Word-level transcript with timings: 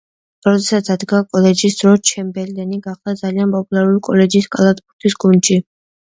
როდესაც 0.45 0.87
დადგა 0.91 1.17
კოლეჯის 1.35 1.75
დრო, 1.81 1.91
ჩემბერლენი 2.11 2.79
გახდა 2.85 3.13
ძალიან 3.19 3.53
პოპულარული 3.57 4.01
კოლეჯის 4.07 4.49
კალათბურთის 4.57 5.17
გუნდში. 5.25 5.59